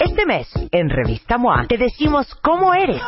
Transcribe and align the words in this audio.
Este 0.00 0.24
mes, 0.24 0.48
en 0.72 0.88
Revista 0.88 1.36
MOA, 1.36 1.66
te 1.68 1.76
decimos 1.76 2.34
cómo 2.36 2.72
eres, 2.72 3.02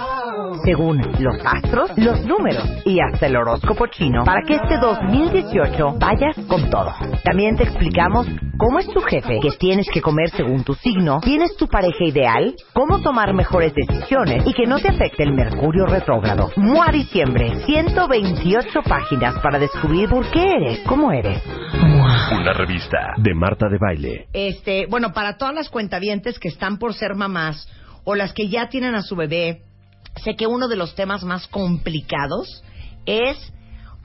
según 0.65 0.99
los 1.19 1.37
astros, 1.45 1.91
los 1.97 2.25
números 2.25 2.65
y 2.85 2.99
hasta 3.01 3.27
el 3.27 3.37
horóscopo 3.37 3.87
chino, 3.87 4.25
para 4.25 4.43
que 4.43 4.55
este 4.55 4.79
2018 4.79 5.95
vayas 5.99 6.37
con 6.49 6.69
todo. 6.71 6.93
También 7.25 7.57
te 7.57 7.65
explicamos 7.65 8.27
cómo 8.59 8.79
es 8.79 8.89
tu 8.89 9.01
jefe, 9.01 9.39
qué 9.41 9.51
tienes 9.59 9.89
que 9.93 10.01
comer 10.01 10.31
según 10.31 10.65
tu 10.65 10.75
signo, 10.75 11.21
tienes 11.21 11.57
tu 11.57 11.67
pareja 11.69 12.05
ideal, 12.05 12.55
cómo 12.73 13.01
tomar 13.01 13.35
mejores 13.35 13.73
decisiones 13.75 14.47
y 14.47 14.53
que 14.53 14.67
no 14.67 14.79
te 14.79 14.89
afecte 14.89 15.23
el 15.23 15.35
mercurio 15.35 15.87
retrógrado. 15.87 16.51
MOA 16.57 16.93
Diciembre, 16.93 17.65
128 17.67 18.83
páginas 18.83 19.39
para 19.41 19.59
descubrir 19.59 20.09
por 20.09 20.31
qué 20.31 20.55
eres, 20.57 20.81
cómo 20.87 21.13
eres. 21.13 21.43
Una 22.33 22.53
revista 22.53 23.15
de 23.17 23.35
Marta 23.35 23.69
de 23.69 23.79
Baile. 23.79 24.27
Este, 24.33 24.87
bueno, 24.87 25.13
para 25.13 25.37
todas 25.37 25.55
las 25.55 25.69
cuentavientes 25.69 26.39
que 26.39 26.49
están 26.49 26.79
por 26.79 26.95
ser 26.95 27.15
mamás 27.15 27.69
o 28.05 28.15
las 28.15 28.33
que 28.33 28.49
ya 28.49 28.69
tienen 28.69 28.95
a 28.95 29.03
su 29.03 29.17
bebé, 29.17 29.63
sé 30.23 30.37
que 30.37 30.47
uno 30.47 30.69
de 30.69 30.77
los 30.77 30.95
temas 30.95 31.25
más 31.25 31.47
complicados 31.49 32.63
es 33.07 33.37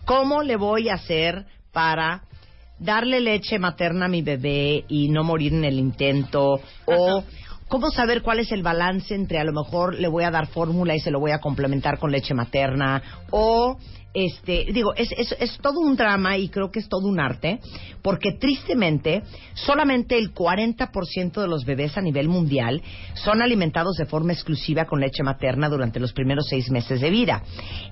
cómo 0.06 0.42
le 0.42 0.56
voy 0.56 0.90
a 0.90 0.96
hacer 0.96 1.46
para 1.72 2.24
darle 2.80 3.20
leche 3.20 3.60
materna 3.60 4.06
a 4.06 4.10
mi 4.10 4.22
bebé 4.22 4.86
y 4.88 5.10
no 5.10 5.24
morir 5.24 5.54
en 5.54 5.66
el 5.66 5.80
intento 5.80 6.60
o 6.86 7.24
cómo 7.68 7.92
saber 7.92 8.22
cuál 8.22 8.40
es 8.40 8.52
el 8.52 8.64
balance 8.64 9.14
entre 9.14 9.40
a 9.40 9.44
lo 9.44 9.54
mejor 9.54 9.96
le 9.96 10.08
voy 10.08 10.23
a 10.23 10.32
dar 10.32 10.48
fórmula 10.48 10.96
y 10.96 11.00
se 11.00 11.12
lo 11.12 11.20
voy 11.20 11.32
a 11.32 11.40
complementar 11.40 12.00
con 12.00 12.12
leche 12.12 12.34
materna 12.34 13.02
o 13.32 13.78
este, 14.14 14.66
digo, 14.73 14.96
es, 14.96 15.12
es, 15.12 15.36
es, 15.40 15.60
todo 15.60 15.80
un 15.80 15.95
drama 15.95 16.38
y 16.38 16.50
creo 16.50 16.72
que 16.72 16.80
es 16.80 16.90
todo 16.90 17.08
un 17.08 17.20
arte, 17.20 17.60
porque 18.02 18.32
tristemente 18.32 19.22
solamente 19.54 20.18
el 20.18 20.34
40% 20.34 21.40
de 21.40 21.48
los 21.48 21.66
bebés 21.66 21.95
a 22.00 22.02
nivel 22.02 22.28
mundial 22.28 22.82
son 23.14 23.44
alimentados 23.44 23.95
de 23.98 24.08
forma 24.08 24.34
exclusiva 24.34 24.86
con 24.86 25.02
leche 25.02 25.22
materna 25.22 25.70
durante 25.70 26.00
los 26.00 26.14
primeros 26.14 26.48
seis 26.50 26.72
meses 26.72 27.00
de 27.00 27.12
vida. 27.12 27.44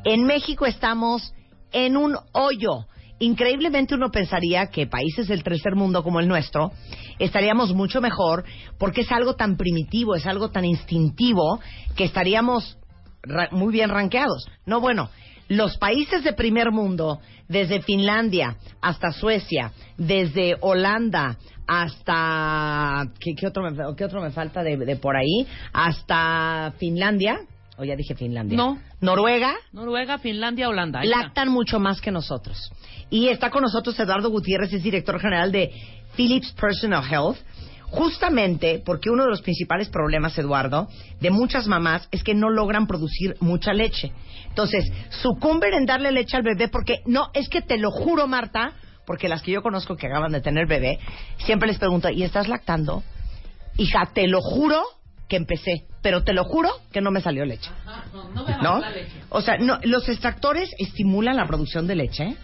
En 0.03 0.25
México 0.25 0.65
estamos 0.65 1.31
en 1.71 1.95
un 1.95 2.17
hoyo. 2.31 2.87
Increíblemente 3.19 3.95
uno 3.95 4.11
pensaría 4.11 4.67
que 4.67 4.87
países 4.87 5.27
del 5.27 5.43
tercer 5.43 5.75
mundo 5.75 6.03
como 6.03 6.19
el 6.19 6.27
nuestro 6.27 6.71
estaríamos 7.17 7.73
mucho 7.73 8.01
mejor 8.01 8.43
porque 8.77 9.01
es 9.01 9.11
algo 9.11 9.35
tan 9.35 9.55
primitivo, 9.55 10.15
es 10.15 10.25
algo 10.25 10.49
tan 10.49 10.65
instintivo 10.65 11.59
que 11.95 12.03
estaríamos 12.03 12.77
muy 13.51 13.71
bien 13.71 13.89
ranqueados. 13.89 14.45
No, 14.65 14.81
bueno, 14.81 15.09
los 15.47 15.77
países 15.77 16.23
de 16.23 16.33
primer 16.33 16.71
mundo, 16.71 17.19
desde 17.47 17.81
Finlandia 17.81 18.57
hasta 18.81 19.11
Suecia, 19.11 19.71
desde 19.97 20.57
Holanda 20.61 21.37
hasta 21.67 23.07
¿qué, 23.19 23.47
otro, 23.47 23.63
me, 23.63 23.95
qué 23.95 24.05
otro 24.05 24.21
me 24.21 24.31
falta 24.31 24.63
de, 24.63 24.95
por 24.97 25.15
ahí? 25.15 25.47
Hasta 25.73 26.73
Finlandia, 26.77 27.39
o 27.77 27.83
ya 27.83 27.95
dije 27.95 28.15
Finlandia. 28.15 28.57
No. 28.57 28.79
Noruega. 29.01 29.53
Noruega, 29.71 30.17
Finlandia, 30.17 30.69
Holanda. 30.69 31.03
lactan 31.03 31.49
mucho 31.49 31.79
más 31.79 32.01
que 32.01 32.11
nosotros. 32.11 32.71
Y 33.09 33.27
está 33.27 33.49
con 33.49 33.63
nosotros 33.63 33.99
Eduardo 33.99 34.29
Gutiérrez, 34.29 34.73
es 34.73 34.83
director 34.83 35.19
general 35.19 35.51
de 35.51 35.71
Philips 36.15 36.51
Personal 36.53 37.03
Health 37.09 37.37
Justamente 37.95 38.81
porque 38.85 39.09
uno 39.09 39.23
de 39.23 39.29
los 39.29 39.41
principales 39.41 39.89
problemas, 39.89 40.37
Eduardo, 40.37 40.87
de 41.21 41.29
muchas 41.29 41.67
mamás 41.67 42.07
es 42.11 42.23
que 42.23 42.33
no 42.33 42.49
logran 42.49 42.87
producir 42.87 43.37
mucha 43.39 43.73
leche. 43.73 44.11
Entonces, 44.49 44.91
sucumben 45.21 45.73
en 45.73 45.85
darle 45.85 46.11
leche 46.11 46.35
al 46.35 46.43
bebé 46.43 46.67
porque, 46.67 47.01
no, 47.05 47.29
es 47.33 47.47
que 47.47 47.61
te 47.61 47.77
lo 47.77 47.91
juro, 47.91 48.27
Marta, 48.27 48.73
porque 49.05 49.29
las 49.29 49.43
que 49.43 49.51
yo 49.51 49.61
conozco 49.61 49.95
que 49.95 50.07
acaban 50.07 50.31
de 50.31 50.41
tener 50.41 50.67
bebé, 50.67 50.99
siempre 51.37 51.67
les 51.67 51.77
pregunto, 51.77 52.09
¿y 52.09 52.23
estás 52.23 52.47
lactando? 52.47 53.03
Hija, 53.77 54.09
te 54.13 54.27
lo 54.27 54.41
juro 54.41 54.83
que 55.27 55.37
empecé, 55.37 55.85
pero 56.01 56.23
te 56.23 56.33
lo 56.33 56.43
juro 56.43 56.69
que 56.91 57.01
no 57.01 57.11
me 57.11 57.21
salió 57.21 57.45
leche. 57.45 57.69
no, 58.61 58.79
Leche. 58.79 59.11
O 59.29 59.41
sea, 59.41 59.57
no, 59.57 59.79
los 59.83 60.07
extractores 60.07 60.69
estimulan 60.77 61.37
la 61.37 61.47
producción 61.47 61.87
de 61.87 61.95
leche. 61.95 62.35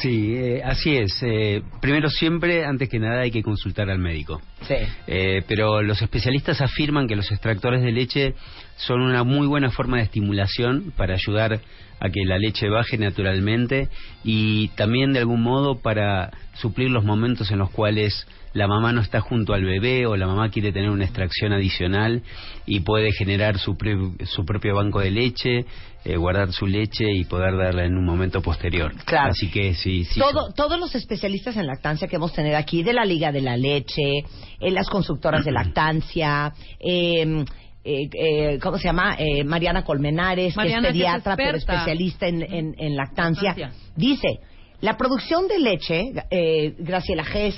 Sí, 0.00 0.34
eh, 0.36 0.62
así 0.64 0.96
es. 0.96 1.22
Eh, 1.22 1.62
primero 1.80 2.10
siempre, 2.10 2.64
antes 2.64 2.88
que 2.88 2.98
nada, 2.98 3.20
hay 3.20 3.30
que 3.30 3.42
consultar 3.42 3.90
al 3.90 3.98
médico. 3.98 4.40
Sí. 4.62 4.74
Eh, 5.06 5.42
pero 5.46 5.82
los 5.82 6.02
especialistas 6.02 6.60
afirman 6.60 7.06
que 7.06 7.16
los 7.16 7.30
extractores 7.30 7.82
de 7.82 7.92
leche 7.92 8.34
son 8.76 9.00
una 9.02 9.24
muy 9.24 9.46
buena 9.46 9.70
forma 9.70 9.98
de 9.98 10.04
estimulación 10.04 10.92
para 10.96 11.14
ayudar 11.14 11.60
a 12.00 12.10
que 12.10 12.24
la 12.24 12.38
leche 12.38 12.68
baje 12.68 12.98
naturalmente 12.98 13.88
y 14.24 14.68
también 14.68 15.12
de 15.12 15.20
algún 15.20 15.42
modo 15.42 15.80
para 15.80 16.30
suplir 16.54 16.90
los 16.90 17.04
momentos 17.04 17.50
en 17.50 17.58
los 17.58 17.70
cuales 17.70 18.26
la 18.52 18.66
mamá 18.66 18.92
no 18.92 19.00
está 19.00 19.20
junto 19.20 19.52
al 19.54 19.64
bebé 19.64 20.06
o 20.06 20.16
la 20.16 20.26
mamá 20.26 20.50
quiere 20.50 20.72
tener 20.72 20.90
una 20.90 21.04
extracción 21.04 21.52
adicional 21.52 22.22
y 22.66 22.80
puede 22.80 23.12
generar 23.12 23.58
su, 23.58 23.76
su 24.24 24.44
propio 24.44 24.74
banco 24.74 25.00
de 25.00 25.10
leche, 25.10 25.64
eh, 26.04 26.16
guardar 26.16 26.52
su 26.52 26.66
leche 26.66 27.04
y 27.12 27.24
poder 27.24 27.56
darla 27.56 27.84
en 27.84 27.96
un 27.96 28.04
momento 28.04 28.40
posterior. 28.40 28.94
Claro. 29.04 29.30
Así 29.30 29.50
que 29.50 29.74
sí, 29.74 30.04
sí. 30.04 30.20
Todos 30.56 30.80
los 30.80 30.94
especialistas 30.94 31.56
en 31.56 31.66
lactancia 31.66 32.08
que 32.08 32.16
hemos 32.16 32.32
tenido 32.32 32.56
aquí, 32.56 32.82
de 32.82 32.94
la 32.94 33.04
Liga 33.04 33.32
de 33.32 33.42
la 33.42 33.56
Leche, 33.56 34.24
en 34.60 34.74
las 34.74 34.88
constructoras 34.88 35.44
de 35.44 35.52
lactancia, 35.58 36.52
eh, 36.80 37.44
eh, 37.90 38.58
¿cómo 38.60 38.78
se 38.78 38.84
llama? 38.84 39.16
Eh, 39.18 39.44
Mariana 39.44 39.84
Colmenares, 39.84 40.54
que 40.54 40.68
es 40.68 40.82
pediatra, 40.82 41.36
pero 41.36 41.56
especialista 41.56 42.26
en, 42.26 42.74
en, 42.78 42.96
lactancia, 42.96 43.72
dice, 43.96 44.40
la 44.80 44.96
producción 44.96 45.48
de 45.48 45.58
leche, 45.58 46.12
eh, 46.30 46.74
Graciela 46.78 47.24
Gess, 47.24 47.56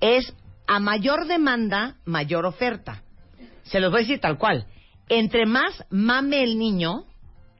es 0.00 0.32
a 0.66 0.78
mayor 0.78 1.26
demanda, 1.26 1.96
mayor 2.04 2.46
oferta. 2.46 3.02
Se 3.64 3.80
los 3.80 3.90
voy 3.90 4.00
a 4.00 4.02
decir 4.02 4.20
tal 4.20 4.38
cual. 4.38 4.66
Entre 5.08 5.44
más 5.46 5.84
mame 5.90 6.42
el 6.42 6.58
niño, 6.58 7.04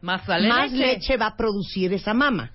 más, 0.01 0.27
leche. 0.29 0.77
leche 0.77 1.17
va 1.17 1.27
a 1.27 1.37
producir 1.37 1.93
esa 1.93 2.15
mama. 2.15 2.53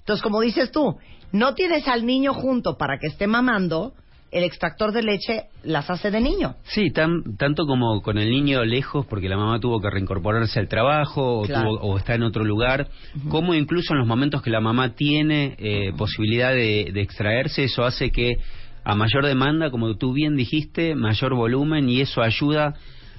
Entonces, 0.00 0.22
como 0.22 0.40
dices 0.40 0.70
tú, 0.70 0.98
no 1.32 1.54
tienes 1.54 1.86
al 1.88 2.04
niño 2.04 2.34
junto 2.34 2.76
para 2.76 2.98
que 2.98 3.06
esté 3.06 3.26
mamando, 3.26 3.94
el 4.34 4.42
extractor 4.42 4.90
de 4.90 5.02
leche 5.02 5.44
las 5.62 5.88
hace 5.88 6.10
de 6.10 6.20
niño. 6.20 6.56
Sí, 6.64 6.90
tanto 6.90 7.66
como 7.66 8.02
con 8.02 8.18
el 8.18 8.28
niño 8.28 8.64
lejos, 8.64 9.06
porque 9.06 9.28
la 9.28 9.36
mamá 9.36 9.60
tuvo 9.60 9.80
que 9.80 9.88
reincorporarse 9.88 10.58
al 10.58 10.66
trabajo 10.66 11.42
o, 11.42 11.96
está 11.96 12.16
en 12.16 12.24
otro 12.24 12.44
lugar, 12.44 12.88
como 13.28 13.54
incluso 13.54 13.94
en 13.94 14.00
los 14.00 14.08
momentos 14.08 14.42
que 14.42 14.50
la 14.50 14.60
mamá 14.60 14.94
tiene 14.96 15.54
eh, 15.58 15.92
posibilidad 15.96 16.50
de, 16.50 16.90
de 16.92 17.00
extraerse, 17.00 17.62
eso 17.62 17.84
hace 17.84 18.10
que 18.10 18.38
a 18.82 18.96
mayor 18.96 19.24
demanda, 19.24 19.70
como 19.70 19.96
tú 19.96 20.12
bien 20.12 20.34
dijiste, 20.34 20.96
mayor 20.96 21.34
volumen 21.34 21.88
y 21.88 22.00
eso 22.00 22.20
ayuda 22.20 22.74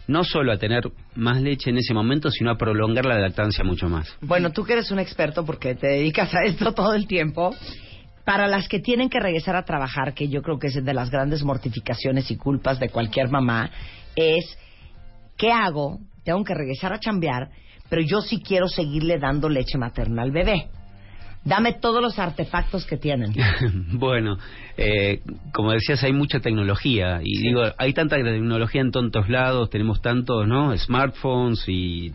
no 0.08 0.24
solo 0.24 0.52
a 0.52 0.58
tener 0.58 0.84
más 1.16 1.42
leche 1.42 1.70
en 1.70 1.78
ese 1.78 1.94
momento, 1.94 2.30
sino 2.30 2.52
a 2.52 2.58
prolongar 2.58 3.06
la 3.06 3.20
lactancia 3.20 3.64
mucho 3.64 3.88
más. 3.88 4.16
Bueno, 4.22 4.52
tú 4.52 4.66
que 4.66 4.74
eres 4.74 4.92
un 4.92 5.00
experto 5.00 5.46
porque 5.46 5.76
te 5.76 5.88
dedicas 5.88 6.34
a 6.36 6.44
esto 6.44 6.74
todo 6.74 6.94
el 6.94 7.08
tiempo, 7.08 7.56
para 8.26 8.48
las 8.48 8.68
que 8.68 8.80
tienen 8.80 9.10
que 9.10 9.20
regresar 9.20 9.56
a 9.56 9.66
trabajar, 9.66 10.14
que 10.14 10.28
yo 10.28 10.42
creo 10.42 10.58
que 10.58 10.68
es 10.68 10.84
de 10.84 10.94
las 10.94 11.12
grandes 11.12 11.44
mortificaciones 11.44 12.30
y 12.32 12.38
culpas 12.38 12.80
de 12.80 12.90
cualquier 12.90 13.30
mamá, 13.30 13.70
es, 14.16 14.58
¿qué 15.38 15.52
hago? 15.52 16.00
Tengo 16.24 16.44
que 16.44 16.56
regresar 16.56 16.92
a 16.92 17.00
chambear, 17.00 17.50
pero 17.88 18.02
yo 18.02 18.22
sí 18.22 18.42
quiero 18.42 18.68
seguirle 18.68 19.20
dando 19.20 19.48
leche 19.48 19.78
materna 19.78 20.24
al 20.24 20.32
bebé. 20.32 20.70
Dame 21.44 21.74
todos 21.74 22.02
los 22.02 22.18
artefactos 22.18 22.88
que 22.88 22.98
tienen. 22.98 23.32
bueno, 23.94 24.40
eh, 24.76 25.22
como 25.54 25.74
decías, 25.74 26.04
hay 26.04 26.12
mucha 26.12 26.40
tecnología. 26.40 27.20
Y 27.24 27.40
digo, 27.40 27.62
hay 27.78 27.94
tanta 27.94 28.16
tecnología 28.16 28.82
en 28.82 28.90
tantos 28.90 29.30
lados, 29.30 29.70
tenemos 29.70 30.02
tantos, 30.02 30.48
¿no? 30.48 30.76
Smartphones 30.76 31.64
y 31.68 32.14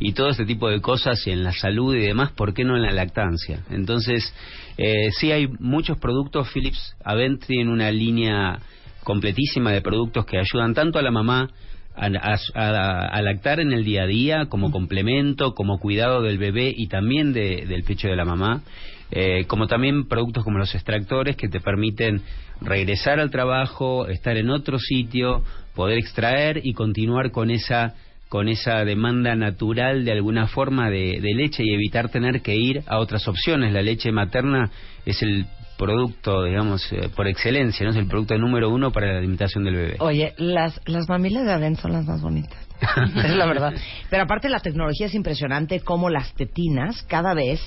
y 0.00 0.12
todo 0.14 0.30
este 0.30 0.46
tipo 0.46 0.68
de 0.68 0.80
cosas 0.80 1.24
y 1.26 1.30
en 1.30 1.44
la 1.44 1.52
salud 1.52 1.94
y 1.94 2.00
demás, 2.00 2.32
¿por 2.32 2.54
qué 2.54 2.64
no 2.64 2.74
en 2.76 2.82
la 2.82 2.92
lactancia? 2.92 3.60
Entonces, 3.70 4.34
eh, 4.78 5.10
sí 5.12 5.30
hay 5.30 5.46
muchos 5.60 5.98
productos, 5.98 6.48
Philips 6.52 6.96
Avent 7.04 7.44
tiene 7.46 7.70
una 7.70 7.90
línea 7.90 8.58
completísima 9.04 9.72
de 9.72 9.82
productos 9.82 10.24
que 10.26 10.38
ayudan 10.38 10.74
tanto 10.74 10.98
a 10.98 11.02
la 11.02 11.10
mamá 11.10 11.50
a, 11.94 12.06
a- 12.06 12.38
a- 12.54 13.06
a 13.08 13.22
lactar 13.22 13.60
en 13.60 13.72
el 13.72 13.84
día 13.84 14.04
a 14.04 14.06
día 14.06 14.46
como 14.48 14.70
complemento, 14.70 15.54
como 15.54 15.78
cuidado 15.78 16.22
del 16.22 16.38
bebé 16.38 16.72
y 16.74 16.86
también 16.88 17.32
de- 17.32 17.66
del 17.66 17.82
pecho 17.84 18.08
de 18.08 18.16
la 18.16 18.24
mamá, 18.24 18.62
eh, 19.10 19.44
como 19.48 19.66
también 19.66 20.06
productos 20.08 20.44
como 20.44 20.58
los 20.58 20.74
extractores 20.74 21.36
que 21.36 21.48
te 21.48 21.60
permiten 21.60 22.22
regresar 22.60 23.20
al 23.20 23.30
trabajo, 23.30 24.06
estar 24.06 24.36
en 24.36 24.50
otro 24.50 24.78
sitio, 24.78 25.42
poder 25.74 25.98
extraer 25.98 26.60
y 26.62 26.72
continuar 26.74 27.30
con 27.32 27.50
esa 27.50 27.94
con 28.30 28.48
esa 28.48 28.84
demanda 28.84 29.34
natural 29.34 30.04
de 30.04 30.12
alguna 30.12 30.46
forma 30.46 30.88
de, 30.88 31.18
de 31.20 31.34
leche 31.34 31.64
y 31.64 31.74
evitar 31.74 32.10
tener 32.10 32.42
que 32.42 32.54
ir 32.54 32.84
a 32.86 33.00
otras 33.00 33.26
opciones. 33.26 33.72
La 33.72 33.82
leche 33.82 34.12
materna 34.12 34.70
es 35.04 35.20
el 35.22 35.46
producto, 35.76 36.44
digamos, 36.44 36.92
eh, 36.92 37.10
por 37.16 37.26
excelencia, 37.26 37.84
¿no? 37.84 37.90
Es 37.90 37.98
el 37.98 38.06
producto 38.06 38.38
número 38.38 38.70
uno 38.70 38.92
para 38.92 39.12
la 39.12 39.18
alimentación 39.18 39.64
del 39.64 39.74
bebé. 39.74 39.96
Oye, 39.98 40.32
las, 40.36 40.80
las 40.86 41.08
mamilas 41.08 41.44
de 41.44 41.52
adentro 41.52 41.82
son 41.82 41.92
las 41.92 42.06
más 42.06 42.22
bonitas. 42.22 42.56
es 43.24 43.34
la 43.34 43.46
verdad. 43.46 43.74
Pero 44.08 44.22
aparte 44.22 44.48
la 44.48 44.60
tecnología 44.60 45.06
es 45.06 45.14
impresionante 45.14 45.80
cómo 45.80 46.08
las 46.08 46.32
tetinas 46.34 47.02
cada 47.08 47.34
vez 47.34 47.60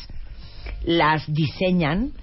las 0.86 1.26
diseñan 1.28 2.14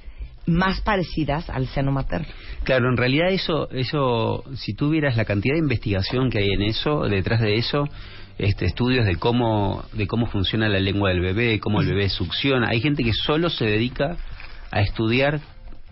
más 0.46 0.80
parecidas 0.80 1.48
al 1.50 1.66
seno 1.68 1.92
materno. 1.92 2.26
Claro, 2.64 2.88
en 2.88 2.96
realidad 2.96 3.28
eso, 3.30 3.70
eso, 3.70 4.44
si 4.54 4.74
tú 4.74 4.90
vieras 4.90 5.16
la 5.16 5.24
cantidad 5.24 5.54
de 5.54 5.60
investigación 5.60 6.30
que 6.30 6.38
hay 6.38 6.50
en 6.50 6.62
eso, 6.62 7.08
detrás 7.08 7.40
de 7.40 7.56
eso, 7.56 7.88
este, 8.38 8.64
estudios 8.64 9.06
de 9.06 9.16
cómo, 9.16 9.84
de 9.92 10.06
cómo 10.06 10.26
funciona 10.26 10.68
la 10.68 10.80
lengua 10.80 11.10
del 11.10 11.20
bebé, 11.20 11.60
cómo 11.60 11.80
el 11.80 11.88
bebé 11.88 12.08
succiona. 12.08 12.68
Hay 12.70 12.80
gente 12.80 13.04
que 13.04 13.12
solo 13.12 13.50
se 13.50 13.66
dedica 13.66 14.16
a 14.70 14.80
estudiar 14.80 15.40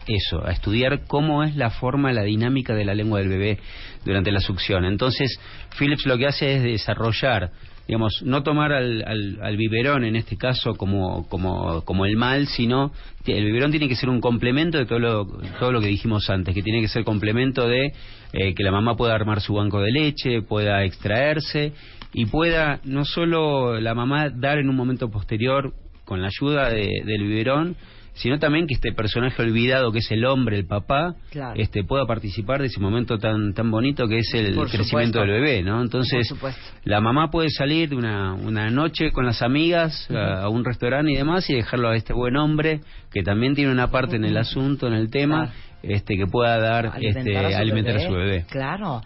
eso, 0.07 0.45
a 0.47 0.53
estudiar 0.53 1.05
cómo 1.07 1.45
es 1.45 1.57
la 1.57 1.71
forma, 1.71 2.13
la 2.13 2.23
dinámica 2.23 2.75
de 2.75 2.85
la 2.85 2.95
lengua 2.95 3.19
del 3.19 3.29
bebé 3.29 3.59
durante 4.05 4.33
la 4.33 4.41
succión. 4.41 4.85
Entonces, 4.85 5.39
Philips 5.79 6.07
lo 6.07 6.17
que 6.17 6.27
hace 6.27 6.57
es 6.57 6.63
desarrollar, 6.63 7.51
digamos, 7.89 8.23
no 8.23 8.43
tomar 8.43 8.75
al, 8.75 9.03
al, 9.07 9.39
al 9.41 9.57
biberón 9.57 10.05
en 10.05 10.15
este 10.15 10.37
caso 10.37 10.75
como, 10.75 11.27
como, 11.29 11.83
como 11.87 12.05
el 12.05 12.19
mal, 12.19 12.47
sino 12.47 12.93
el 13.27 13.47
biberón 13.47 13.71
tiene 13.71 13.89
que 13.89 13.97
ser 13.97 14.11
un 14.11 14.21
complemento 14.21 14.77
de 14.77 14.85
todo 14.85 14.99
lo, 14.99 15.27
todo 15.59 15.73
lo 15.73 15.81
que 15.81 15.87
dijimos 15.87 16.29
antes, 16.29 16.55
que 16.55 16.63
tiene 16.63 16.83
que 16.83 16.89
ser 16.89 17.03
complemento 17.05 17.67
de 17.67 17.95
eh, 18.35 18.55
que 18.55 18.63
la 18.63 18.73
mamá 18.73 18.95
pueda 18.95 19.15
armar 19.15 19.41
su 19.41 19.55
banco 19.55 19.81
de 19.81 19.91
leche, 19.91 20.43
pueda 20.43 20.85
extraerse 20.85 21.73
y 22.13 22.27
pueda 22.27 22.81
no 22.85 23.07
solo 23.07 23.81
la 23.81 23.95
mamá 23.95 24.29
dar 24.29 24.59
en 24.59 24.69
un 24.69 24.77
momento 24.77 25.09
posterior 25.09 25.73
con 26.05 26.21
la 26.21 26.29
ayuda 26.29 26.69
de, 26.69 26.91
del 27.07 27.23
biberón, 27.23 27.75
sino 28.19 28.39
también 28.39 28.67
que 28.67 28.75
este 28.75 28.93
personaje 28.93 29.41
olvidado 29.43 29.91
que 29.93 29.99
es 29.99 30.11
el 30.11 30.25
hombre, 30.25 30.59
el 30.59 30.67
papá, 30.67 31.15
Claro. 31.31 31.59
este 31.61 31.85
pueda 31.85 32.05
participar 32.07 32.61
de 32.61 32.67
ese 32.67 32.81
momento 32.81 33.19
tan 33.19 33.55
tan 33.55 33.71
bonito 33.71 34.07
que 34.07 34.19
es 34.19 34.35
el 34.35 34.55
Por 34.55 34.69
crecimiento 34.71 35.19
supuesto. 35.19 35.21
del 35.21 35.31
bebé, 35.31 35.63
¿no? 35.63 35.81
Entonces, 35.83 36.33
la 36.85 37.01
mamá 37.01 37.31
puede 37.31 37.49
salir 37.51 37.89
de 37.89 37.97
una, 37.97 38.35
una 38.35 38.71
noche 38.71 39.11
con 39.13 39.25
las 39.27 39.43
amigas 39.43 40.09
a, 40.11 40.43
a 40.43 40.49
un 40.49 40.65
restaurante 40.65 41.13
y 41.13 41.17
demás 41.17 41.49
y 41.51 41.55
dejarlo 41.55 41.89
a 41.89 41.97
este 41.97 42.13
buen 42.13 42.37
hombre 42.37 42.81
que 43.13 43.23
también 43.23 43.55
tiene 43.55 43.73
una 43.73 43.91
parte 43.91 44.17
en 44.17 44.25
el 44.25 44.37
asunto, 44.37 44.87
en 44.87 44.95
el 44.95 45.11
tema, 45.11 45.53
este 45.83 46.17
que 46.17 46.27
pueda 46.27 46.59
dar 46.59 46.93
este 47.01 47.37
a 47.37 47.59
alimentar 47.59 47.95
bebé. 47.95 48.05
a 48.05 48.09
su 48.09 48.15
bebé. 48.15 48.45
Claro. 48.51 49.01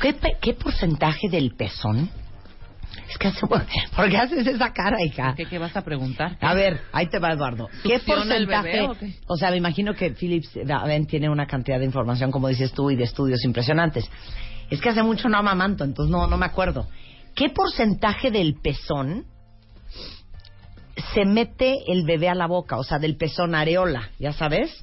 ¿Qué, 0.00 0.14
qué 0.40 0.54
porcentaje 0.54 1.28
del 1.30 1.52
pezón? 1.56 2.08
Es 3.08 3.16
que 3.18 3.28
hace, 3.28 3.46
¿por 3.46 4.08
qué 4.10 4.16
haces 4.18 4.46
esa 4.46 4.72
cara, 4.72 5.02
hija? 5.02 5.34
¿Qué, 5.36 5.46
qué 5.46 5.58
vas 5.58 5.76
a 5.76 5.82
preguntar? 5.82 6.36
A 6.40 6.54
ver, 6.54 6.80
ahí 6.92 7.06
te 7.08 7.18
va 7.18 7.32
Eduardo. 7.32 7.68
¿Qué 7.82 7.98
¿Succiona 7.98 8.36
el 8.36 8.46
porcentaje? 8.46 8.68
bebé 8.68 8.88
o 8.88 8.94
qué? 8.98 9.14
O 9.26 9.36
sea, 9.36 9.50
me 9.50 9.56
imagino 9.56 9.94
que 9.94 10.10
Philips 10.10 10.50
Daven 10.64 11.06
tiene 11.06 11.28
una 11.30 11.46
cantidad 11.46 11.78
de 11.78 11.84
información, 11.86 12.30
como 12.30 12.48
dices 12.48 12.72
tú, 12.72 12.90
y 12.90 12.96
de 12.96 13.04
estudios 13.04 13.44
impresionantes. 13.44 14.10
Es 14.70 14.80
que 14.80 14.90
hace 14.90 15.02
mucho 15.02 15.28
no 15.28 15.38
amamanto, 15.38 15.84
entonces 15.84 16.10
no, 16.10 16.26
no 16.26 16.36
me 16.36 16.46
acuerdo. 16.46 16.86
¿Qué 17.34 17.48
porcentaje 17.50 18.30
del 18.30 18.56
pezón 18.62 19.24
se 21.14 21.24
mete 21.24 21.76
el 21.86 22.04
bebé 22.04 22.28
a 22.28 22.34
la 22.34 22.46
boca? 22.46 22.76
O 22.76 22.84
sea, 22.84 22.98
del 22.98 23.16
pezón 23.16 23.54
areola, 23.54 24.10
¿ya 24.18 24.32
sabes? 24.32 24.76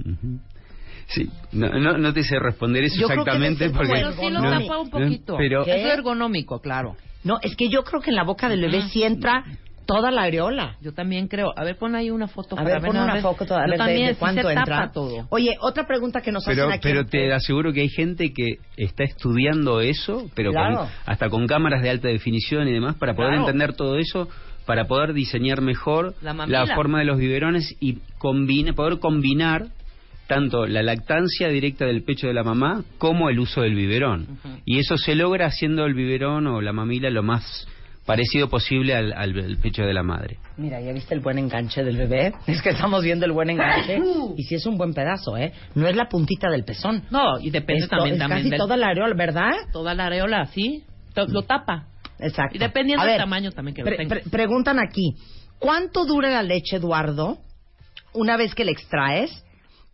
Sí, 1.07 1.29
no, 1.51 1.69
no, 1.79 1.97
no 1.97 2.13
te 2.13 2.23
sé 2.23 2.39
responder 2.39 2.85
eso 2.85 2.95
Yo 2.99 3.07
creo 3.07 3.23
que 3.23 3.29
exactamente 3.29 3.69
porque 3.69 3.91
Pero 3.93 4.11
sí 4.13 4.29
lo 4.31 4.41
no, 4.41 4.59
tapa 4.59 4.79
un 4.79 4.89
poquito. 4.89 5.37
pero-. 5.37 5.65
Es 5.65 5.85
ergonómico, 5.85 6.59
claro. 6.61 6.95
No, 7.25 7.39
es 7.41 7.55
que 7.57 7.67
yo 7.69 7.83
creo 7.83 8.01
que 8.01 8.11
en 8.11 8.15
la 8.15 8.23
boca 8.23 8.47
del 8.47 8.61
bebé 8.61 8.77
Ajá. 8.77 8.87
sí 8.89 9.03
entra 9.03 9.43
toda 9.85 10.09
la 10.09 10.23
areola. 10.23 10.77
Yo 10.81 10.93
también 10.93 11.27
creo. 11.27 11.51
A 11.55 11.63
ver, 11.63 11.77
pon 11.77 11.93
ahí 11.95 12.09
una 12.09 12.27
foto. 12.27 12.55
A 12.55 12.63
para 12.63 12.79
ver, 12.79 12.81
pon 12.87 12.97
una 12.97 13.21
foto 13.21 13.53
a 13.55 13.61
ver 13.61 13.71
de- 13.71 13.77
también, 13.77 14.07
de, 14.07 14.15
cuánto 14.15 14.49
entra. 14.49 14.91
todo. 14.91 15.27
Oye, 15.29 15.57
otra 15.59 15.85
pregunta 15.85 16.21
que 16.21 16.31
nos 16.31 16.43
pero, 16.45 16.63
hacen 16.63 16.73
aquí. 16.73 16.81
pero 16.83 17.05
te 17.05 17.33
aseguro 17.33 17.71
que 17.73 17.81
hay 17.81 17.89
gente 17.89 18.33
que 18.33 18.59
está 18.77 19.03
estudiando 19.03 19.81
eso, 19.81 20.27
pero 20.33 20.51
Claro. 20.51 20.77
con- 20.77 20.87
hasta 21.05 21.29
con 21.29 21.45
cámaras 21.45 21.81
de 21.83 21.89
alta 21.91 22.07
definición 22.07 22.67
y 22.67 22.73
demás, 22.73 22.95
para 22.95 23.13
poder 23.15 23.31
Claro. 23.33 23.45
entender 23.47 23.73
todo 23.75 23.97
eso, 23.97 24.27
para 24.65 24.85
poder 24.85 25.13
diseñar 25.13 25.61
mejor 25.61 26.15
La 26.21 26.33
mamila. 26.33 26.65
forma 26.75 26.97
de 26.99 27.05
los 27.05 27.19
biberones 27.19 27.75
y 27.79 27.99
combine, 28.17 28.73
poder 28.73 28.97
combinar 28.99 29.67
tanto 30.27 30.65
la 30.65 30.81
lactancia 30.83 31.47
directa 31.49 31.85
del 31.85 32.03
pecho 32.03 32.27
de 32.27 32.33
la 32.33 32.43
mamá 32.43 32.83
como 32.97 33.29
el 33.29 33.39
uso 33.39 33.61
del 33.61 33.75
biberón. 33.75 34.39
Y 34.65 34.79
eso 34.79 34.97
se 34.97 35.15
logra 35.15 35.47
haciendo 35.47 35.85
el 35.85 35.93
biberón 35.93 36.47
o 36.47 36.61
la 36.61 36.73
mamila 36.73 37.09
lo 37.09 37.21
más 37.23 37.67
parecido 38.05 38.49
posible 38.49 38.95
al, 38.95 39.13
al- 39.13 39.37
al 39.39 39.57
pecho 39.57 39.81
de 39.83 39.93
la 39.93 40.03
madre. 40.03 40.37
Mira, 40.57 40.79
¿ya 40.79 40.93
viste 40.93 41.13
el 41.15 41.21
buen 41.21 41.39
enganche 41.39 41.83
del 41.83 41.97
bebé? 41.97 42.33
Es 42.47 42.61
que 42.61 42.69
estamos 42.69 43.03
viendo 43.03 43.25
el 43.25 43.31
buen 43.31 43.49
enganche. 43.49 43.97
y 44.37 44.43
sí 44.43 44.55
es 44.55 44.65
un 44.67 44.77
buen 44.77 44.93
pedazo, 44.93 45.35
¿eh? 45.37 45.53
No 45.73 45.87
es 45.87 45.95
la 45.95 46.07
puntita 46.07 46.49
del 46.49 46.63
pezón. 46.63 47.03
No, 47.09 47.39
y 47.39 47.49
depende 47.49 47.87
también, 47.87 48.13
es 48.15 48.19
también 48.19 48.39
casi 48.41 48.49
del- 48.51 48.59
toda 48.59 48.77
la 48.77 48.87
areola, 48.89 49.15
¿verdad? 49.15 49.51
toda 49.73 49.93
la 49.95 50.05
areola, 50.05 50.45
sí. 50.47 50.83
To- 51.15 51.25
Lo 51.27 51.41
tapa. 51.43 51.87
Exacto. 52.19 52.55
Y 52.55 52.59
dependiendo 52.59 53.05
del 53.05 53.17
tamaño 53.17 53.51
también 53.51 53.73
que 53.75 53.81
lo 53.81 53.87
pre- 53.87 53.97
tenga. 53.97 54.09
pre- 54.09 54.23
preguntan 54.29 54.77
aquí, 54.79 55.15
¿cuánto 55.59 56.05
dura 56.05 56.29
la 56.29 56.43
leche, 56.43 56.75
Eduardo, 56.77 57.39
una 58.13 58.37
vez 58.37 58.53
que 58.53 58.65
la 58.65 58.71
extraes? 58.71 59.43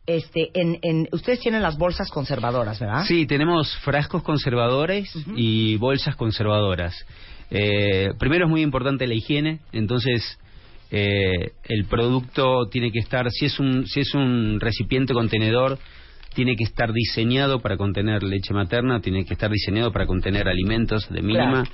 Este, 0.08 0.50
en, 0.54 0.80
en, 0.82 1.08
ustedes 1.12 1.40
tienen 1.42 1.62
las 1.62 1.78
bolsas 1.78 2.10
conservadoras, 2.10 2.80
¿verdad? 2.80 3.04
Sí, 3.06 3.28
tenemos 3.28 3.76
frascos 3.84 4.24
conservadores 4.24 5.14
y 5.36 5.78
bolsas 5.78 6.16
conservadoras. 6.16 6.96
Eh, 7.52 8.12
primero 8.18 8.46
es 8.46 8.50
muy 8.50 8.62
importante 8.62 9.06
la 9.06 9.14
higiene, 9.14 9.60
entonces 9.72 10.40
eh, 10.90 11.52
el 11.64 11.86
producto 11.86 12.68
tiene 12.72 12.92
que 12.92 13.00
estar, 13.00 13.30
si 13.30 13.46
es 13.46 13.60
un, 13.60 13.86
si 13.86 14.00
es 14.00 14.14
un 14.16 14.60
recipiente 14.60 15.14
contenedor, 15.14 15.78
tiene 16.34 16.56
que 16.56 16.64
estar 16.64 16.94
diseñado 16.94 17.60
para 17.60 17.76
contener 17.78 18.24
leche 18.24 18.54
materna, 18.54 19.02
tiene 19.02 19.26
que 19.26 19.34
estar 19.34 19.50
diseñado 19.52 19.92
para 19.92 20.06
contener 20.06 20.48
alimentos 20.48 21.10
de 21.10 21.22
mínima. 21.22 21.66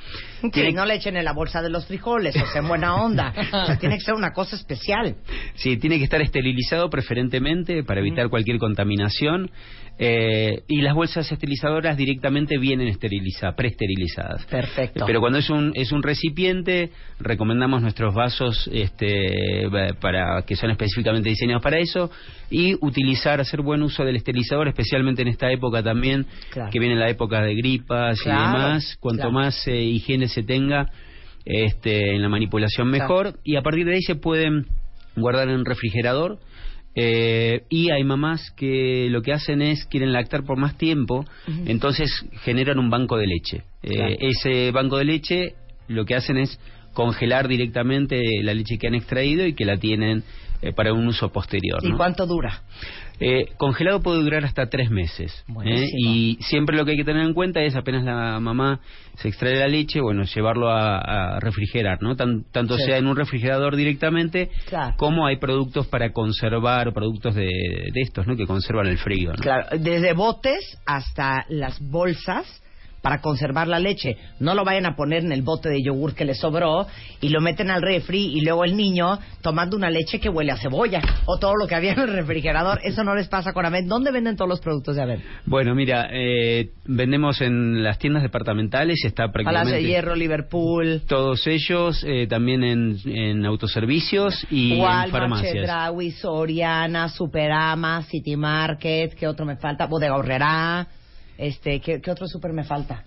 Sí, 0.42 0.50
Tiene- 0.51 0.71
no 0.74 0.86
le 0.86 0.95
echen 0.95 1.15
en 1.18 1.25
la 1.25 1.33
bolsa 1.33 1.62
de 1.62 1.69
los 1.69 1.86
frijoles, 1.88 2.36
o 2.36 2.45
sea, 2.48 2.62
en 2.62 2.68
buena 2.68 2.95
onda. 2.95 3.33
O 3.54 3.65
sea, 3.65 3.77
tiene 3.77 3.95
que 3.98 4.04
ser 4.04 4.13
una 4.15 4.33
cosa 4.33 4.56
especial. 4.56 5.15
Sí, 5.56 5.77
tiene 5.77 5.98
que 5.98 6.04
estar 6.06 6.21
esterilizado 6.21 6.89
preferentemente 6.89 7.83
para 7.83 8.00
evitar 8.00 8.30
cualquier 8.30 8.57
contaminación. 8.57 9.50
eh, 10.00 10.62
y 10.68 10.81
las 10.81 10.94
bolsas 10.94 11.31
esterilizadoras 11.31 11.98
directamente 11.98 12.59
vienen 12.59 12.88
esterilizadas, 12.88 13.56
preesterilizadas. 13.56 14.45
Perfecto. 14.45 15.06
Pero 15.07 15.19
cuando 15.19 15.39
es 15.39 15.50
un, 15.50 15.71
es 15.74 15.92
un 15.92 16.04
recipiente, 16.04 16.92
recomendamos 17.19 17.81
nuestros 17.81 18.14
vasos 18.14 18.69
este, 18.71 19.66
eh, 19.66 19.69
para 19.99 20.44
que 20.44 20.56
son 20.56 20.69
específicamente 20.69 21.30
diseñados 21.30 21.64
para 21.64 21.80
eso 21.80 22.11
y 22.52 22.76
utilizar, 22.85 23.40
hacer 23.40 23.61
buen 23.64 23.81
uso 23.81 24.04
del 24.06 24.18
esterilizador, 24.18 24.46
especialmente 24.68 25.21
en 25.21 25.27
esta 25.27 25.51
época 25.51 25.83
también, 25.83 26.25
Claro. 26.51 26.69
que 26.71 26.80
viene 26.80 26.95
la 26.95 27.09
época 27.09 27.42
de 27.42 27.56
gripas 27.56 28.19
Claro, 28.21 28.39
y 28.39 28.45
demás. 28.54 28.97
Cuanto 28.99 29.21
claro. 29.23 29.33
más 29.33 29.68
eh, 29.68 29.81
higiene 29.81 30.27
se 30.27 30.44
tenga 30.44 30.89
este, 31.45 32.16
en 32.16 32.21
la 32.21 32.30
manipulación, 32.30 32.89
mejor. 32.89 33.39
Y 33.44 33.56
a 33.56 33.61
partir 33.61 33.85
de 33.85 33.95
ahí 33.95 34.01
se 34.01 34.16
pueden 34.16 34.66
guardar 35.16 35.49
en 35.49 35.56
un 35.56 35.66
refrigerador. 35.66 36.39
Eh, 36.99 37.61
y 37.69 37.92
hay 37.92 38.04
mamás 38.04 38.51
que 38.57 39.07
lo 39.11 39.21
que 39.21 39.31
hacen 39.31 39.61
es 39.61 39.85
quieren 39.85 40.13
lactar 40.13 40.44
por 40.44 40.57
más 40.57 40.80
tiempo, 40.80 41.25
entonces 41.68 42.09
generan 42.42 42.80
un 42.80 42.89
banco 42.89 43.18
de 43.18 43.27
leche. 43.27 43.63
Eh, 43.83 44.18
ese 44.19 44.71
banco 44.71 44.97
de 44.97 45.06
leche 45.06 45.54
lo 45.87 46.06
que 46.06 46.16
hacen 46.16 46.37
es 46.37 46.59
congelar 46.94 47.47
directamente 47.47 48.19
la 48.42 48.56
leche 48.56 48.80
que 48.80 48.87
han 48.87 48.95
extraído 48.95 49.45
y 49.45 49.54
que 49.54 49.63
la 49.63 49.77
tienen 49.77 50.23
eh, 50.63 50.73
para 50.73 50.92
un 50.92 51.06
uso 51.06 51.31
posterior. 51.31 51.81
¿Y 51.83 51.89
¿no? 51.89 51.97
cuánto 51.97 52.25
dura? 52.25 52.63
Eh, 53.19 53.45
congelado 53.57 54.02
puede 54.02 54.21
durar 54.21 54.45
hasta 54.45 54.68
tres 54.69 54.92
meses. 54.92 55.44
¿eh? 55.66 55.86
Y 55.97 56.38
siempre 56.42 56.78
lo 56.78 56.86
que 56.86 56.92
hay 56.92 56.97
que 56.97 57.04
tener 57.04 57.26
en 57.26 57.33
cuenta 57.33 57.62
es 57.64 57.76
apenas 57.76 58.04
la 58.04 58.40
mamá 58.40 58.80
se 59.16 59.30
extrae 59.30 59.56
la 59.56 59.68
leche, 59.68 60.00
bueno, 60.02 60.24
llevarlo 60.24 60.69
a, 60.69 61.36
a 61.36 61.40
refrigerar, 61.40 61.97
¿no? 62.02 62.16
Tan- 62.16 62.44
tanto 62.52 62.78
Sí. 62.78 62.83
sea 62.83 62.97
en 62.97 63.07
un 63.07 63.16
refrigerador 63.16 63.76
directamente, 63.76 64.52
Claro. 64.68 64.94
como 64.97 65.26
hay 65.26 65.38
productos 65.38 65.88
para 65.88 66.12
conservar, 66.14 66.94
productos 66.94 67.33
de, 67.33 67.45
de 67.45 68.02
estos, 68.02 68.28
¿no? 68.28 68.36
Que 68.36 68.45
conservan 68.45 68.86
el 68.88 69.00
frío, 69.00 69.31
¿no? 69.31 69.38
Claro, 69.42 69.66
desde 69.80 70.14
botes 70.14 70.78
hasta 70.86 71.45
las 71.50 71.80
bolsas 71.80 72.45
para 73.07 73.21
conservar 73.21 73.69
la 73.69 73.80
leche. 73.80 74.18
No 74.42 74.54
lo 74.54 74.66
vayan 74.66 74.85
a 74.85 74.97
poner 74.97 75.23
en 75.23 75.31
el 75.31 75.42
bote 75.42 75.69
de 75.69 75.81
yogur 75.81 76.14
que 76.14 76.26
le 76.26 76.33
sobró 76.33 76.87
y 77.21 77.30
lo 77.30 77.40
meten 77.40 77.71
al 77.71 77.81
refri 77.81 78.37
y 78.37 78.42
luego 78.42 78.66
el 78.66 78.76
niño 78.76 79.18
tomando 79.42 79.78
una 79.78 79.90
leche 79.90 80.19
que 80.19 80.28
huele 80.28 80.52
a 80.52 80.57
cebolla 80.57 81.02
o 81.26 81.37
todo 81.37 81.56
lo 81.56 81.68
que 81.68 81.76
había 81.76 81.94
en 81.94 82.02
el 82.02 82.09
refrigerador. 82.09 82.81
Eso 82.83 83.06
no 83.06 83.16
les 83.16 83.30
pasa 83.30 83.54
con 83.54 83.66
Avent. 83.66 83.87
¿Dónde 83.87 84.11
venden 84.11 84.35
todos 84.35 84.49
los 84.49 84.59
productos 84.59 84.97
de 84.97 85.04
Avent? 85.04 85.23
Bueno, 85.45 85.73
mira, 85.73 86.09
eh, 86.11 86.71
vendemos 86.83 87.40
en 87.40 87.81
las 87.81 87.97
tiendas 87.97 88.23
departamentales, 88.23 88.99
está 89.06 89.31
Palacio 89.31 89.31
prácticamente 89.31 89.76
de 89.78 89.83
Hierro, 89.83 90.14
Liverpool, 90.14 91.04
todos 91.07 91.47
ellos, 91.47 92.04
eh, 92.06 92.28
también 92.28 92.66
en, 92.66 92.97
en 93.06 93.45
autoservicios 93.45 94.45
y 94.52 94.73
en 94.73 94.80
Walmart, 94.81 95.11
farmacias. 95.11 95.54
Chedraui, 95.54 96.11
Soriana, 96.11 97.07
Superama, 97.07 98.04
City 98.04 98.35
Market, 98.35 99.14
¿qué 99.14 99.30
otro 99.30 99.45
me 99.45 99.56
falta? 99.56 99.85
Bodega 99.85 100.18
Horrera, 100.18 100.90
este, 101.37 101.79
¿qué, 101.81 102.01
qué 102.01 102.11
otro 102.11 102.27
super 102.27 102.53
me 102.53 102.63
falta? 102.63 103.03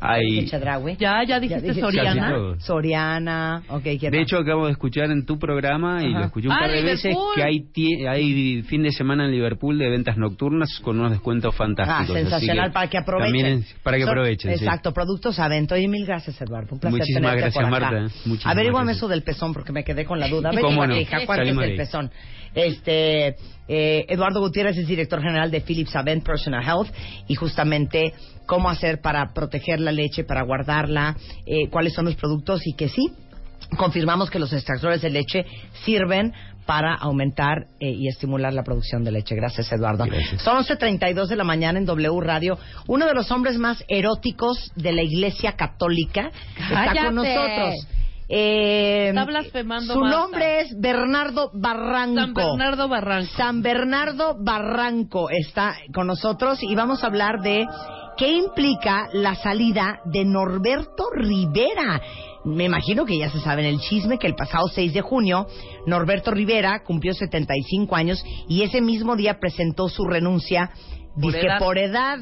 Hay, 0.00 0.46
Chedraui. 0.46 0.96
Ya, 0.98 1.22
ya 1.24 1.38
dijiste 1.38 1.68
dije- 1.68 1.80
Soriana. 1.80 2.54
Soriana, 2.58 3.62
ok, 3.68 3.82
¿qué 4.00 4.10
de 4.10 4.20
hecho, 4.22 4.38
acabo 4.38 4.66
de 4.66 4.72
escuchar 4.72 5.10
en 5.10 5.26
tu 5.26 5.38
programa 5.38 6.02
y 6.02 6.10
Ajá. 6.10 6.18
lo 6.20 6.24
escuché 6.26 6.46
un 6.48 6.52
Ah, 6.54 6.60
par 6.60 6.70
de 6.70 6.82
veces 6.82 7.14
que 7.34 7.42
hay, 7.42 7.60
tie- 7.72 8.08
hay 8.08 8.62
fin 8.62 8.82
de 8.82 8.92
semana 8.92 9.26
en 9.26 9.32
Liverpool 9.32 9.78
de 9.78 9.88
ventas 9.90 10.16
nocturnas 10.16 10.80
con 10.82 10.98
unos 10.98 11.10
descuentos 11.12 11.54
Ah, 11.54 11.58
fantásticos. 11.58 12.16
así 12.16 12.22
sensacional 12.30 12.72
para 12.72 12.88
que 12.88 12.98
aprovechen. 12.98 13.32
también 13.42 13.64
para 13.82 13.96
que 13.98 14.04
aprovechen. 14.04 14.56
sí. 14.58 14.64
Exacto, 14.64 14.92
productos 14.92 15.38
Avento. 15.38 15.76
Y 15.76 15.86
mil 15.88 16.06
gracias, 16.06 16.40
Eduardo. 16.40 16.68
Un 16.72 16.80
placer 16.80 16.98
Muchísimas 16.98 17.20
tenerte 17.32 17.40
gracias, 17.42 17.64
por 17.64 17.74
acá. 17.74 17.90
Marta. 17.90 18.14
Muchísimas 18.26 18.52
Averíguame 18.56 18.84
gracias. 18.86 18.96
eso 18.96 19.08
del 19.08 19.22
pezón 19.22 19.52
porque 19.52 19.72
me 19.72 19.84
quedé 19.84 20.04
con 20.04 20.18
la 20.18 20.28
duda. 20.28 20.50
¿Cómo 20.60 20.86
no? 20.86 20.96
hija, 20.96 21.18
¿cuánto 21.26 21.44
es 21.44 21.56
el 21.70 21.76
pezón? 21.76 22.10
Este, 22.54 23.36
eh, 23.68 24.04
Eduardo 24.08 24.40
Gutiérrez 24.40 24.76
es 24.76 24.86
director 24.86 25.20
general 25.22 25.50
de 25.52 25.60
Philips 25.60 25.94
Avent 25.94 26.24
Personal 26.24 26.64
Health 26.64 26.92
y 27.28 27.34
justamente 27.36 28.12
cómo 28.46 28.68
hacer 28.68 29.00
para 29.00 29.32
proteger 29.32 29.78
la 29.80 29.89
leche, 29.92 30.24
para 30.24 30.42
guardarla, 30.42 31.16
eh, 31.46 31.68
cuáles 31.70 31.92
son 31.94 32.04
los 32.06 32.16
productos 32.16 32.66
y 32.66 32.74
que 32.74 32.88
sí, 32.88 33.12
confirmamos 33.76 34.30
que 34.30 34.38
los 34.38 34.52
extractores 34.52 35.02
de 35.02 35.10
leche 35.10 35.44
sirven 35.84 36.32
para 36.66 36.94
aumentar 36.94 37.66
eh, 37.80 37.90
y 37.90 38.06
estimular 38.08 38.52
la 38.52 38.62
producción 38.62 39.02
de 39.02 39.10
leche. 39.10 39.34
Gracias, 39.34 39.72
Eduardo. 39.72 40.04
Gracias. 40.04 40.42
Son 40.42 40.56
11.32 40.58 41.26
de 41.26 41.36
la 41.36 41.44
mañana 41.44 41.78
en 41.78 41.84
W 41.84 42.20
Radio. 42.20 42.58
Uno 42.86 43.06
de 43.06 43.14
los 43.14 43.30
hombres 43.32 43.58
más 43.58 43.82
eróticos 43.88 44.70
de 44.76 44.92
la 44.92 45.02
Iglesia 45.02 45.52
Católica 45.56 46.30
está 46.56 46.94
con 47.06 47.14
nosotros. 47.16 47.74
Eh, 48.32 49.08
Está 49.08 49.24
blasfemando, 49.24 49.92
Su 49.94 50.00
Marta. 50.00 50.16
nombre 50.16 50.60
es 50.60 50.78
Bernardo 50.78 51.50
Barranco. 51.52 52.20
San 52.20 52.34
Bernardo 52.34 52.88
Barranco. 52.88 53.32
San 53.36 53.62
Bernardo 53.62 54.36
Barranco 54.38 55.30
está 55.30 55.74
con 55.92 56.06
nosotros 56.06 56.62
y 56.62 56.76
vamos 56.76 57.02
a 57.02 57.08
hablar 57.08 57.40
de 57.42 57.66
qué 58.20 58.30
implica 58.34 59.08
la 59.14 59.34
salida 59.34 60.02
de 60.04 60.26
Norberto 60.26 61.04
Rivera. 61.10 62.02
Me 62.44 62.64
imagino 62.64 63.06
que 63.06 63.16
ya 63.16 63.30
se 63.30 63.40
saben 63.40 63.64
el 63.64 63.80
chisme 63.80 64.18
que 64.18 64.26
el 64.26 64.34
pasado 64.34 64.68
6 64.68 64.92
de 64.92 65.00
junio 65.00 65.46
Norberto 65.86 66.30
Rivera 66.30 66.82
cumplió 66.84 67.14
75 67.14 67.96
años 67.96 68.22
y 68.46 68.60
ese 68.60 68.82
mismo 68.82 69.16
día 69.16 69.38
presentó 69.40 69.88
su 69.88 70.04
renuncia 70.04 70.70
Por 71.18 71.34
edad. 71.34 71.58
por 71.58 71.78
edad. 71.78 72.18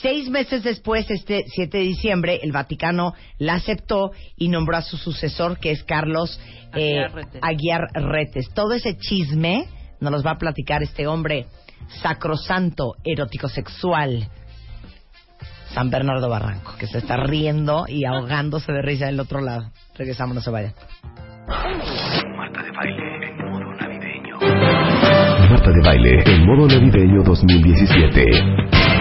Seis 0.00 0.28
meses 0.30 0.62
después, 0.62 1.10
este 1.10 1.42
7 1.48 1.78
de 1.78 1.84
diciembre, 1.84 2.38
el 2.40 2.52
Vaticano 2.52 3.14
la 3.38 3.54
aceptó 3.54 4.12
y 4.36 4.48
nombró 4.48 4.76
a 4.76 4.82
su 4.82 4.96
sucesor, 4.96 5.58
que 5.58 5.72
es 5.72 5.82
Carlos 5.82 6.38
eh, 6.74 7.00
Aguiar 7.00 7.12
Retes. 7.12 7.40
Aguiar 7.42 7.80
Retes. 7.92 8.50
Todo 8.54 8.72
ese 8.72 8.96
chisme 8.98 9.66
nos 9.98 10.12
los 10.12 10.24
va 10.24 10.32
a 10.32 10.38
platicar 10.38 10.84
este 10.84 11.08
hombre 11.08 11.46
sacrosanto, 12.02 12.94
erótico 13.04 13.48
sexual, 13.48 14.28
San 15.74 15.90
Bernardo 15.90 16.28
Barranco, 16.28 16.74
que 16.78 16.86
se 16.86 16.98
está 16.98 17.16
riendo 17.16 17.86
y 17.88 18.04
ahogándose 18.04 18.72
de 18.72 18.80
risa 18.80 19.06
del 19.06 19.18
otro 19.18 19.40
lado. 19.40 19.70
Regresamos, 19.98 20.36
no 20.36 20.40
se 20.40 20.50
vayan. 20.50 20.72
Marta 21.48 22.62
de 22.62 22.70
baile 22.70 23.28
en 23.28 23.36
modo 23.44 23.74
navideño. 23.74 24.38
Marta 25.50 25.70
de 25.72 25.80
baile 25.80 26.22
en 26.26 26.46
modo 26.46 26.68
navideño 26.68 27.22
2017. 27.24 28.93